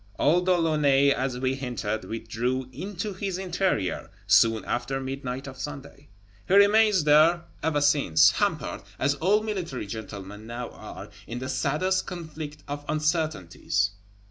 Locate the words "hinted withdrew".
1.53-2.67